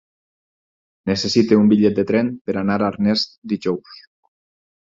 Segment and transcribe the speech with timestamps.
[1.11, 4.01] Necessito un bitllet de tren per anar a Arnes dijous.